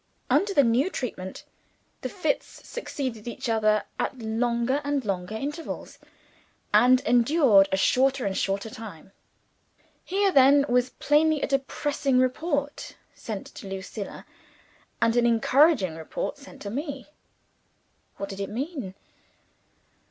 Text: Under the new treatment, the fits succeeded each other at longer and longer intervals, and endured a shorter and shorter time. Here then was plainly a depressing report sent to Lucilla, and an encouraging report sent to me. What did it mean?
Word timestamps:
Under 0.31 0.51
the 0.51 0.63
new 0.63 0.89
treatment, 0.89 1.43
the 2.01 2.09
fits 2.09 2.67
succeeded 2.67 3.27
each 3.27 3.47
other 3.47 3.83
at 3.99 4.17
longer 4.17 4.81
and 4.83 5.05
longer 5.05 5.35
intervals, 5.35 5.99
and 6.73 7.01
endured 7.01 7.69
a 7.71 7.77
shorter 7.77 8.25
and 8.25 8.35
shorter 8.35 8.71
time. 8.71 9.11
Here 10.03 10.31
then 10.31 10.65
was 10.67 10.89
plainly 10.89 11.43
a 11.43 11.47
depressing 11.47 12.17
report 12.17 12.95
sent 13.13 13.45
to 13.53 13.67
Lucilla, 13.67 14.25
and 14.99 15.15
an 15.15 15.27
encouraging 15.27 15.95
report 15.95 16.39
sent 16.39 16.63
to 16.63 16.71
me. 16.71 17.05
What 18.17 18.29
did 18.29 18.39
it 18.39 18.49
mean? 18.49 18.95